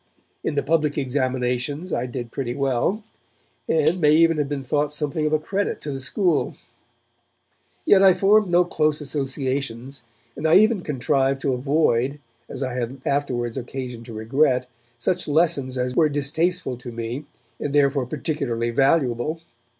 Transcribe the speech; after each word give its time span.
In 0.43 0.55
the 0.55 0.63
public 0.63 0.97
examinations 0.97 1.93
I 1.93 2.07
did 2.07 2.31
pretty 2.31 2.55
well, 2.55 3.03
and 3.69 4.01
may 4.01 4.13
even 4.13 4.39
have 4.39 4.49
been 4.49 4.63
thought 4.63 4.91
something 4.91 5.27
of 5.27 5.31
a 5.31 5.37
credit 5.37 5.79
to 5.81 5.91
the 5.91 5.99
school. 5.99 6.55
Yet 7.85 8.01
I 8.01 8.15
formed 8.15 8.49
no 8.49 8.65
close 8.65 8.99
associations, 8.99 10.01
and 10.35 10.47
I 10.47 10.55
even 10.55 10.81
contrived 10.81 11.39
to 11.43 11.53
avoid, 11.53 12.17
as 12.49 12.63
I 12.63 12.73
had 12.73 12.99
afterwards 13.05 13.57
occasion 13.57 14.03
to 14.05 14.13
regret, 14.15 14.67
such 14.97 15.27
lessons 15.27 15.77
as 15.77 15.95
were 15.95 16.09
distasteful 16.09 16.77
to 16.77 16.91
me, 16.91 17.27
and 17.59 17.71
therefore 17.71 18.07
particularly 18.07 18.71
valuable. 18.71 19.39